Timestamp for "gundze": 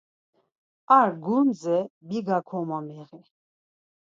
1.23-1.77